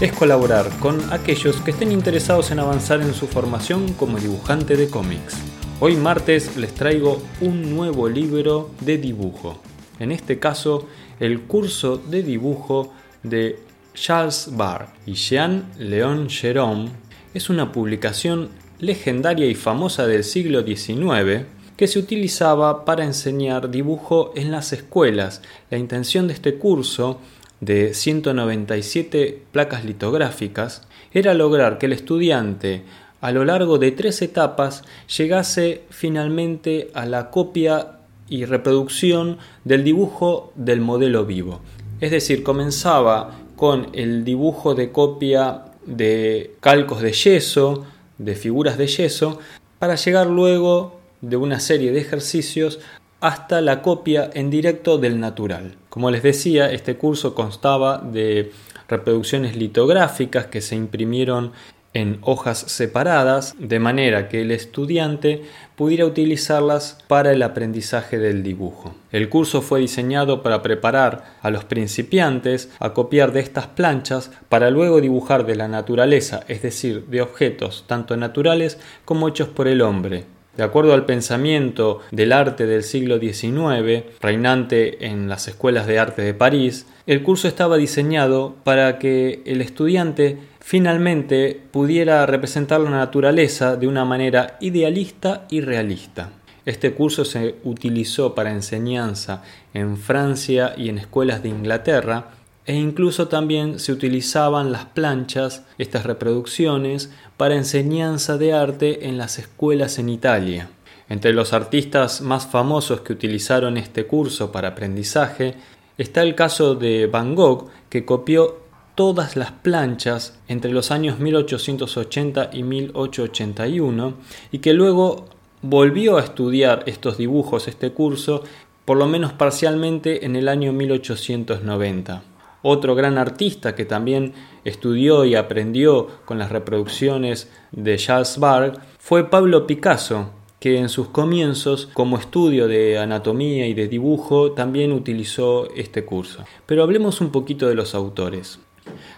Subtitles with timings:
[0.00, 4.88] es colaborar con aquellos que estén interesados en avanzar en su formación como dibujante de
[4.88, 5.36] cómics.
[5.78, 9.60] Hoy martes les traigo un nuevo libro de dibujo.
[9.98, 13.58] En este caso, el curso de dibujo de
[13.92, 16.88] Charles Barr y Jean Leon Jerome
[17.34, 18.48] es una publicación
[18.78, 21.44] legendaria y famosa del siglo XIX
[21.76, 25.42] que se utilizaba para enseñar dibujo en las escuelas.
[25.70, 27.20] La intención de este curso
[27.60, 32.82] de 197 placas litográficas era lograr que el estudiante
[33.20, 34.82] a lo largo de tres etapas
[35.14, 37.98] llegase finalmente a la copia
[38.28, 41.60] y reproducción del dibujo del modelo vivo.
[42.00, 47.84] Es decir, comenzaba con el dibujo de copia de calcos de yeso,
[48.16, 49.38] de figuras de yeso,
[49.78, 52.80] para llegar luego de una serie de ejercicios
[53.20, 55.76] hasta la copia en directo del natural.
[55.88, 58.52] Como les decía, este curso constaba de
[58.88, 61.52] reproducciones litográficas que se imprimieron
[61.92, 65.42] en hojas separadas, de manera que el estudiante
[65.74, 68.94] pudiera utilizarlas para el aprendizaje del dibujo.
[69.10, 74.70] El curso fue diseñado para preparar a los principiantes a copiar de estas planchas para
[74.70, 79.82] luego dibujar de la naturaleza, es decir, de objetos tanto naturales como hechos por el
[79.82, 80.26] hombre,
[80.56, 86.22] de acuerdo al pensamiento del arte del siglo XIX, reinante en las escuelas de arte
[86.22, 93.76] de París, el curso estaba diseñado para que el estudiante finalmente pudiera representar la naturaleza
[93.76, 96.30] de una manera idealista y realista.
[96.66, 99.42] Este curso se utilizó para enseñanza
[99.72, 102.32] en Francia y en escuelas de Inglaterra,
[102.70, 109.40] e incluso también se utilizaban las planchas, estas reproducciones, para enseñanza de arte en las
[109.40, 110.70] escuelas en Italia.
[111.08, 115.56] Entre los artistas más famosos que utilizaron este curso para aprendizaje
[115.98, 118.60] está el caso de Van Gogh, que copió
[118.94, 124.14] todas las planchas entre los años 1880 y 1881
[124.52, 125.24] y que luego
[125.60, 128.44] volvió a estudiar estos dibujos, este curso,
[128.84, 132.30] por lo menos parcialmente en el año 1890.
[132.62, 134.34] Otro gran artista que también
[134.64, 141.08] estudió y aprendió con las reproducciones de Charles Barg fue Pablo Picasso, que en sus
[141.08, 146.44] comienzos como estudio de anatomía y de dibujo también utilizó este curso.
[146.66, 148.60] Pero hablemos un poquito de los autores.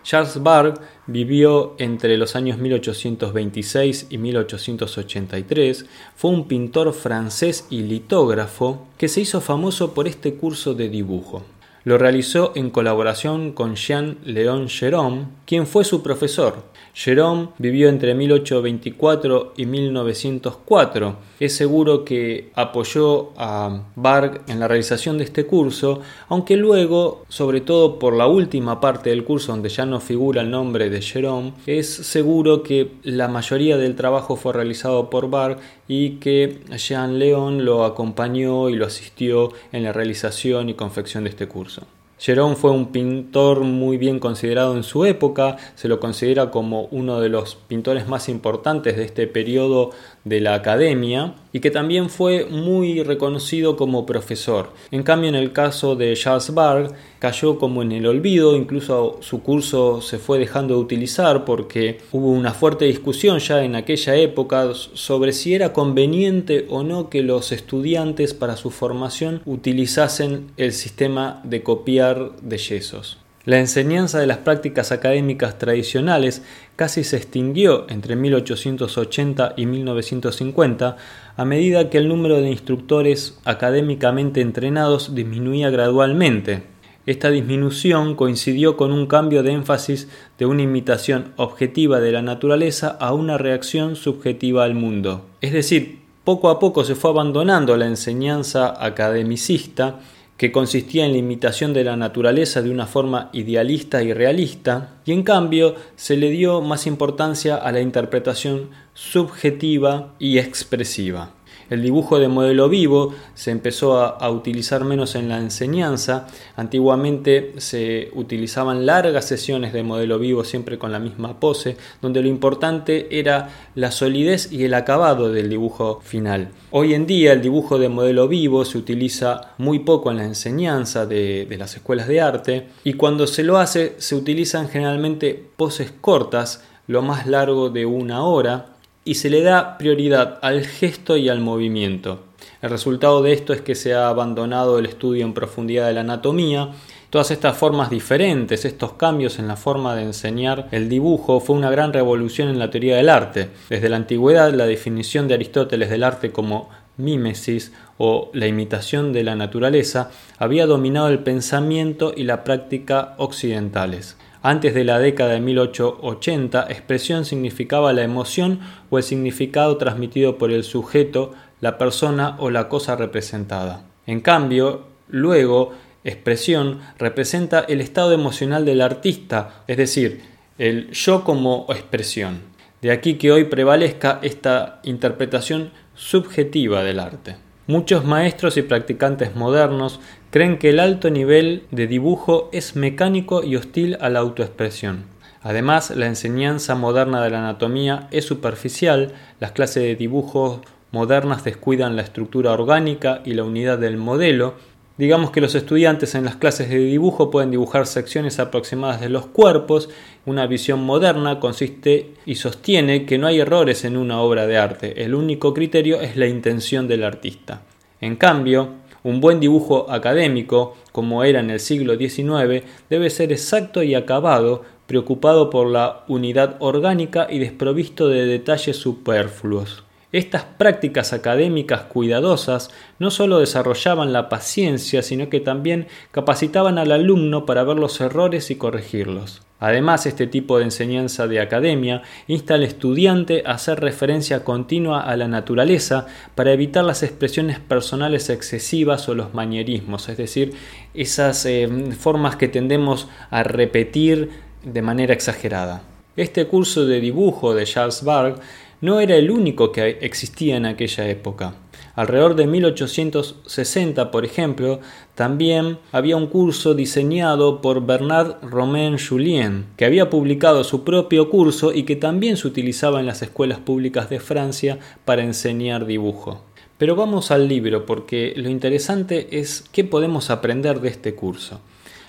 [0.04, 8.86] Charles Barg vivió entre los años 1826 y 1883, fue un pintor francés y litógrafo
[8.98, 11.42] que se hizo famoso por este curso de dibujo.
[11.84, 16.62] Lo realizó en colaboración con Jean Leon Jerome, quien fue su profesor.
[16.94, 21.16] Jerome vivió entre 1824 y 1904.
[21.40, 27.62] Es seguro que apoyó a Barg en la realización de este curso, aunque luego, sobre
[27.62, 31.54] todo por la última parte del curso donde ya no figura el nombre de Jerome,
[31.66, 35.58] es seguro que la mayoría del trabajo fue realizado por Barg
[35.94, 41.30] y que Jean Leon lo acompañó y lo asistió en la realización y confección de
[41.30, 41.82] este curso.
[42.18, 47.20] Jerome fue un pintor muy bien considerado en su época, se lo considera como uno
[47.20, 49.90] de los pintores más importantes de este periodo
[50.24, 54.70] de la academia y que también fue muy reconocido como profesor.
[54.90, 59.42] En cambio, en el caso de Charles Barg, cayó como en el olvido, incluso su
[59.42, 64.72] curso se fue dejando de utilizar porque hubo una fuerte discusión ya en aquella época
[64.74, 71.40] sobre si era conveniente o no que los estudiantes para su formación utilizasen el sistema
[71.44, 73.21] de copiar de yesos.
[73.44, 76.44] La enseñanza de las prácticas académicas tradicionales
[76.76, 80.96] casi se extinguió entre 1880 y 1950
[81.36, 86.62] a medida que el número de instructores académicamente entrenados disminuía gradualmente.
[87.04, 90.08] Esta disminución coincidió con un cambio de énfasis
[90.38, 95.26] de una imitación objetiva de la naturaleza a una reacción subjetiva al mundo.
[95.40, 99.98] Es decir, poco a poco se fue abandonando la enseñanza academicista
[100.36, 105.12] que consistía en la imitación de la naturaleza de una forma idealista y realista, y
[105.12, 111.30] en cambio se le dio más importancia a la interpretación subjetiva y expresiva.
[111.72, 116.26] El dibujo de modelo vivo se empezó a, utilizar menos en la enseñanza.
[116.54, 122.28] Antiguamente se utilizaban largas sesiones de modelo vivo siempre con la misma pose, donde lo
[122.28, 126.50] importante era la solidez y el acabado del dibujo final.
[126.72, 131.06] Hoy en día el dibujo de modelo vivo se utiliza muy poco en la enseñanza
[131.06, 135.90] de, de las escuelas de arte y cuando se lo hace se utilizan generalmente poses
[136.02, 138.71] cortas, lo más largo de una hora,
[139.04, 142.20] y se le da prioridad al gesto y al movimiento.
[142.60, 146.02] El resultado de esto es que se ha abandonado el estudio en profundidad de la
[146.02, 146.70] anatomía.
[147.10, 151.70] Todas estas formas diferentes, estos cambios en la forma de enseñar el dibujo fue una
[151.70, 153.50] gran revolución en la teoría del arte.
[153.68, 159.24] Desde la antigüedad la definición de Aristóteles del arte como mímesis o la imitación de
[159.24, 164.16] la naturaleza había dominado el pensamiento y la práctica occidentales.
[164.44, 168.58] Antes de la década de 1880, expresión significaba la emoción
[168.90, 173.84] o el significado transmitido por el sujeto, la persona o la cosa representada.
[174.04, 175.72] En cambio, luego,
[176.02, 180.22] expresión representa el estado emocional del artista, es decir,
[180.58, 182.40] el yo como expresión.
[182.80, 187.36] De aquí que hoy prevalezca esta interpretación subjetiva del arte.
[187.68, 190.00] Muchos maestros y practicantes modernos
[190.30, 195.04] creen que el alto nivel de dibujo es mecánico y hostil a la autoexpresión.
[195.42, 200.60] Además, la enseñanza moderna de la anatomía es superficial, las clases de dibujo
[200.90, 204.54] modernas descuidan la estructura orgánica y la unidad del modelo,
[204.98, 209.26] Digamos que los estudiantes en las clases de dibujo pueden dibujar secciones aproximadas de los
[209.26, 209.88] cuerpos.
[210.26, 215.02] Una visión moderna consiste y sostiene que no hay errores en una obra de arte,
[215.02, 217.62] el único criterio es la intención del artista.
[218.02, 218.68] En cambio,
[219.02, 224.62] un buen dibujo académico, como era en el siglo XIX, debe ser exacto y acabado,
[224.86, 229.84] preocupado por la unidad orgánica y desprovisto de detalles superfluos.
[230.12, 237.46] Estas prácticas académicas cuidadosas no solo desarrollaban la paciencia, sino que también capacitaban al alumno
[237.46, 239.40] para ver los errores y corregirlos.
[239.58, 245.16] Además, este tipo de enseñanza de academia insta al estudiante a hacer referencia continua a
[245.16, 250.52] la naturaleza para evitar las expresiones personales excesivas o los manierismos, es decir,
[250.92, 251.68] esas eh,
[251.98, 254.30] formas que tendemos a repetir
[254.62, 255.84] de manera exagerada.
[256.16, 258.40] Este curso de dibujo de Charles Barg
[258.82, 261.54] no era el único que existía en aquella época.
[261.94, 264.80] Alrededor de 1860, por ejemplo,
[265.14, 271.72] también había un curso diseñado por Bernard Romain Julien, que había publicado su propio curso
[271.72, 276.42] y que también se utilizaba en las escuelas públicas de Francia para enseñar dibujo.
[276.76, 281.60] Pero vamos al libro porque lo interesante es qué podemos aprender de este curso.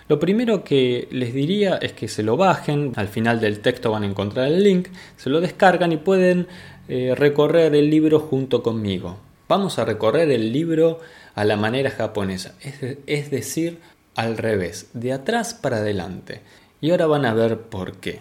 [0.09, 4.03] Lo primero que les diría es que se lo bajen, al final del texto van
[4.03, 6.47] a encontrar el link, se lo descargan y pueden
[6.89, 9.17] eh, recorrer el libro junto conmigo.
[9.47, 10.99] Vamos a recorrer el libro
[11.35, 12.55] a la manera japonesa,
[13.05, 13.79] es, decir,
[14.15, 16.41] al revés, de atrás para adelante.
[16.81, 18.19] Y ahora van a ver por qué.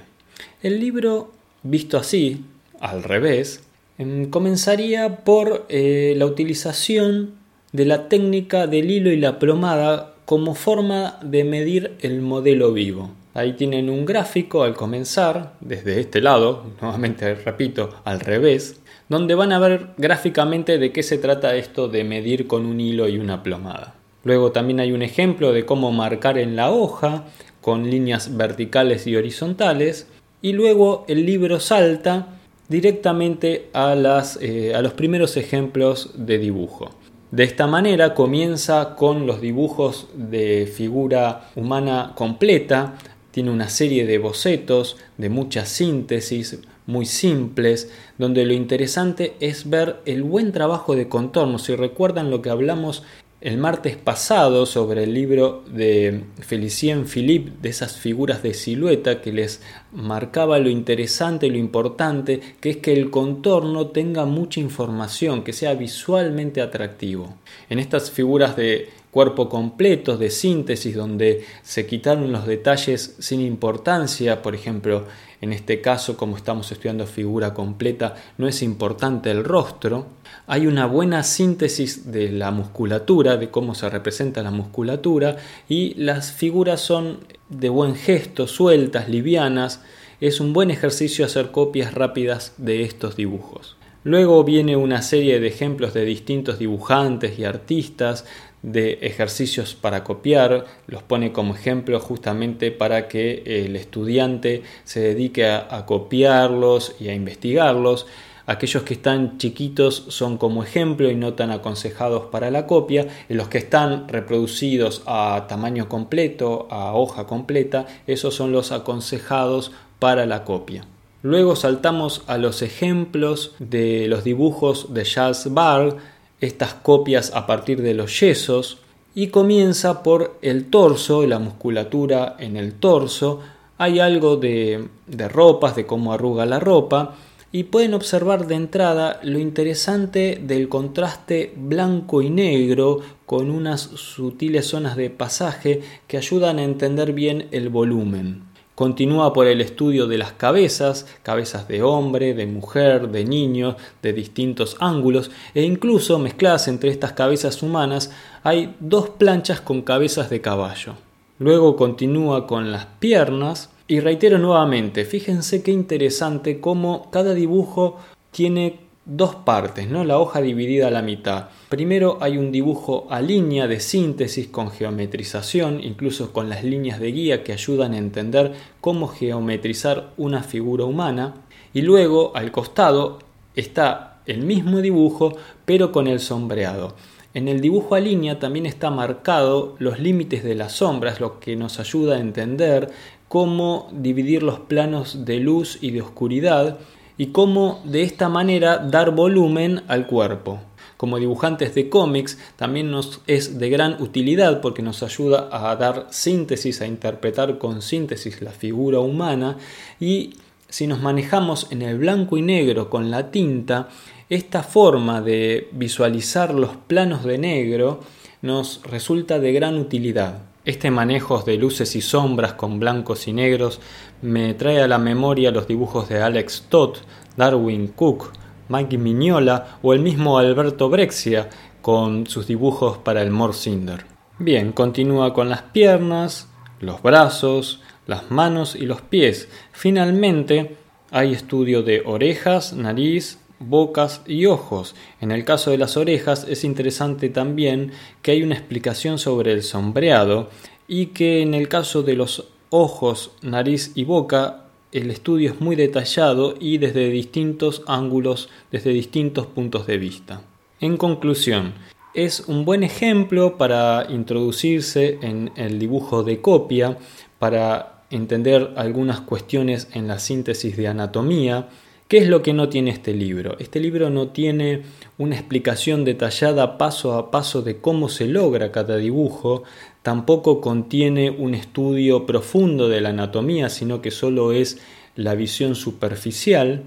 [0.62, 1.32] El libro,
[1.62, 2.44] visto así,
[2.80, 3.62] al revés,
[3.98, 7.34] em, comenzaría por eh, la utilización
[7.72, 13.10] de la técnica del hilo y la plomada como forma de medir el modelo vivo.
[13.34, 18.80] Ahí tienen un gráfico al comenzar, desde este lado, nuevamente repito, al revés,
[19.10, 23.08] donde van a ver gráficamente de qué se trata esto de medir con un hilo
[23.08, 23.94] y una plomada.
[24.24, 27.24] Luego también hay un ejemplo de cómo marcar en la hoja
[27.60, 30.06] con líneas verticales y horizontales.
[30.40, 32.38] Y luego el libro salta
[32.70, 36.90] directamente a, las, eh, a los primeros ejemplos de dibujo.
[37.32, 42.98] De esta manera comienza con los dibujos de figura humana completa,
[43.30, 50.02] tiene una serie de bocetos, de mucha síntesis, muy simples, donde lo interesante es ver
[50.04, 51.58] el buen trabajo de contorno.
[51.58, 53.02] Si recuerdan lo que hablamos
[53.42, 59.32] el martes pasado sobre el libro de Felicien Philippe, de esas figuras de silueta que
[59.32, 65.42] les marcaba lo interesante y lo importante, que es que el contorno tenga mucha información,
[65.42, 67.34] que sea visualmente atractivo.
[67.68, 74.40] En estas figuras de cuerpo completos, de síntesis, donde se quitaron los detalles sin importancia,
[74.40, 75.06] por ejemplo,
[75.40, 80.06] en este caso, como estamos estudiando figura completa, no es importante el rostro,
[80.46, 85.36] hay una buena síntesis de la musculatura, de cómo se representa la musculatura,
[85.68, 89.82] y las figuras son de buen gesto, sueltas, livianas.
[90.20, 93.76] Es un buen ejercicio hacer copias rápidas de estos dibujos.
[94.04, 98.24] Luego viene una serie de ejemplos de distintos dibujantes y artistas,
[98.62, 105.46] de ejercicios para copiar, los pone como ejemplo justamente para que el estudiante se dedique
[105.46, 108.06] a, copiarlos y a investigarlos.
[108.46, 113.06] Aquellos que están chiquitos son como ejemplo y no tan aconsejados para la copia.
[113.28, 120.26] Los que están reproducidos a tamaño completo, a hoja completa, esos son los aconsejados para
[120.26, 120.84] la copia.
[121.22, 125.96] Luego saltamos a los ejemplos de los dibujos de Charles Barr,
[126.40, 128.78] estas copias a partir de los yesos,
[129.14, 133.40] y comienza por el torso, la musculatura en el torso.
[133.78, 137.14] Hay algo de, de ropas, de cómo arruga la ropa,
[137.52, 144.66] y pueden observar de entrada lo interesante del contraste blanco y negro con unas sutiles
[144.66, 148.50] zonas de pasaje que ayudan a entender bien el volumen.
[148.74, 154.14] Continúa por el estudio de las cabezas, cabezas de hombre, de mujer, de niño, de
[154.14, 158.10] distintos ángulos, e incluso mezcladas entre estas cabezas humanas
[158.42, 160.94] hay dos planchas con cabezas de caballo.
[161.38, 167.98] Luego continúa con las piernas y reitero nuevamente, fíjense qué interesante cómo cada dibujo
[168.30, 170.04] tiene dos partes, ¿no?
[170.04, 171.48] La hoja dividida a la mitad.
[171.68, 177.10] Primero hay un dibujo a línea de síntesis con geometrización, incluso con las líneas de
[177.10, 181.34] guía que ayudan a entender cómo geometrizar una figura humana.
[181.74, 183.18] Y luego al costado
[183.56, 186.94] está el mismo dibujo, pero con el sombreado.
[187.34, 191.56] En el dibujo a línea también está marcado los límites de las sombras, lo que
[191.56, 192.90] nos ayuda a entender
[193.32, 196.78] cómo dividir los planos de luz y de oscuridad
[197.16, 200.60] y cómo de esta manera dar volumen al cuerpo.
[200.98, 206.08] Como dibujantes de cómics también nos es de gran utilidad porque nos ayuda a dar
[206.10, 209.56] síntesis, a interpretar con síntesis la figura humana
[209.98, 210.34] y
[210.68, 213.88] si nos manejamos en el blanco y negro con la tinta,
[214.28, 218.00] esta forma de visualizar los planos de negro
[218.42, 220.51] nos resulta de gran utilidad.
[220.64, 223.80] Este manejo de luces y sombras con blancos y negros
[224.20, 226.98] me trae a la memoria los dibujos de Alex Todd,
[227.36, 228.30] Darwin Cook,
[228.68, 231.50] Mike Mignola o el mismo Alberto Brexia
[231.80, 234.04] con sus dibujos para el Morsinder.
[234.38, 239.48] Bien, continúa con las piernas, los brazos, las manos y los pies.
[239.72, 240.76] Finalmente,
[241.10, 244.94] hay estudio de orejas, nariz, bocas y ojos.
[245.20, 247.92] En el caso de las orejas es interesante también
[248.22, 250.50] que hay una explicación sobre el sombreado
[250.88, 255.74] y que en el caso de los ojos, nariz y boca el estudio es muy
[255.74, 260.42] detallado y desde distintos ángulos, desde distintos puntos de vista.
[260.80, 261.72] En conclusión,
[262.14, 266.98] es un buen ejemplo para introducirse en el dibujo de copia,
[267.38, 271.68] para entender algunas cuestiones en la síntesis de anatomía,
[272.12, 273.56] ¿Qué es lo que no tiene este libro?
[273.58, 274.82] Este libro no tiene
[275.16, 279.62] una explicación detallada paso a paso de cómo se logra cada dibujo,
[280.02, 284.76] tampoco contiene un estudio profundo de la anatomía, sino que solo es
[285.16, 286.82] la visión superficial,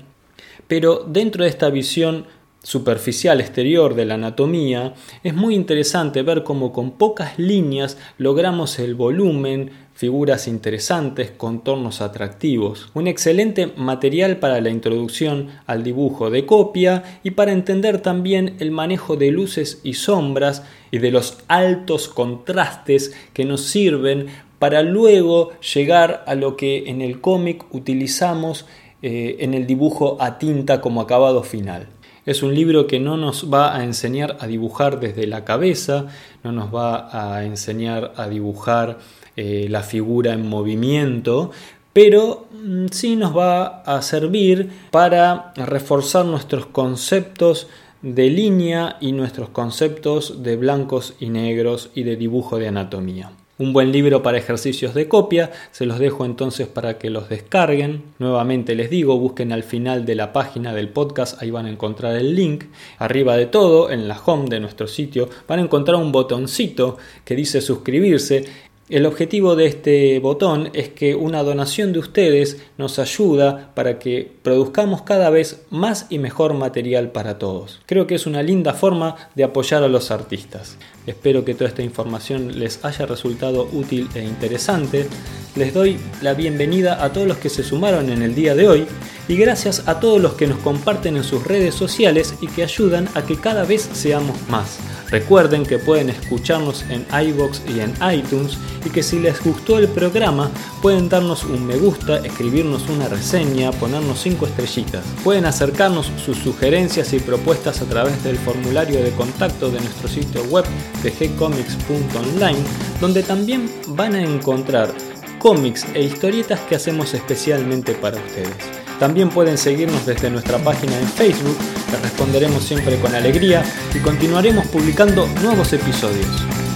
[0.67, 2.27] pero dentro de esta visión
[2.61, 8.93] superficial exterior de la anatomía, es muy interesante ver cómo con pocas líneas logramos el
[8.93, 12.89] volumen, figuras interesantes, contornos atractivos.
[12.93, 18.71] Un excelente material para la introducción al dibujo de copia y para entender también el
[18.71, 24.27] manejo de luces y sombras y de los altos contrastes que nos sirven
[24.59, 28.65] para luego llegar a lo que en el cómic utilizamos
[29.01, 31.87] eh, en el dibujo a tinta como acabado final.
[32.25, 36.07] Es un libro que no nos va a enseñar a dibujar desde la cabeza,
[36.43, 38.97] no nos va a enseñar a dibujar
[39.35, 41.51] eh, la figura en movimiento,
[41.93, 47.67] pero mm, sí nos va a servir para reforzar nuestros conceptos
[48.01, 53.31] de línea y nuestros conceptos de blancos y negros y de dibujo de anatomía.
[53.57, 58.03] Un buen libro para ejercicios de copia, se los dejo entonces para que los descarguen.
[58.19, 62.17] Nuevamente les digo, busquen al final de la página del podcast, ahí van a encontrar
[62.17, 62.65] el link.
[62.97, 67.33] Arriba de todo, en la home de nuestro sitio, van a encontrar un botoncito que
[67.37, 68.43] dice suscribirse
[68.87, 74.31] el objetivo de este botón es que una donación de ustedes nos ayuda para que
[74.43, 77.81] produzcamos cada vez más y mejor material para todos.
[77.87, 80.77] Creo que es una linda forma de apoyar a los artistas.
[81.07, 85.07] Espero que toda esta información les haya resultado útil e interesante.
[85.55, 88.85] Les doy la bienvenida a todos los que se sumaron en el día de hoy
[89.27, 93.09] y gracias a todos los que nos comparten en sus redes sociales y que ayudan
[93.15, 94.77] a que cada vez seamos más.
[95.15, 99.87] Recuerden que pueden escucharnos en iBox y en iTunes y que si les gustó el
[99.87, 105.05] programa pueden darnos un me gusta, escribirnos una reseña, ponernos 5 estrellitas.
[105.23, 110.43] Pueden acercarnos sus sugerencias y propuestas a través del formulario de contacto de nuestro sitio
[110.49, 110.65] web
[111.01, 112.59] de gcomics.online,
[112.99, 114.93] donde también van a encontrar
[115.39, 118.84] cómics e historietas que hacemos especialmente para ustedes.
[118.99, 121.57] También pueden seguirnos desde nuestra página en Facebook,
[121.89, 126.27] que responderemos siempre con alegría y continuaremos publicando nuevos episodios.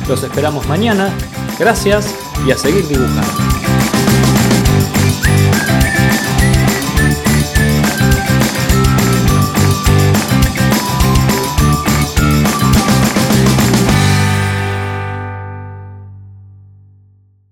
[0.08, 1.12] Los esperamos mañana,
[1.60, 2.14] gracias
[2.46, 3.59] y a seguir dibujando.